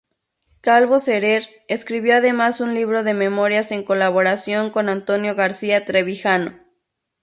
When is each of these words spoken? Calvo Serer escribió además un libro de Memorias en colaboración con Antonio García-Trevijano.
Calvo 0.61 0.97
Serer 0.97 1.47
escribió 1.67 2.15
además 2.15 2.59
un 2.59 2.73
libro 2.73 3.03
de 3.03 3.13
Memorias 3.13 3.71
en 3.71 3.83
colaboración 3.83 4.71
con 4.71 4.89
Antonio 4.89 5.35
García-Trevijano. 5.35 6.55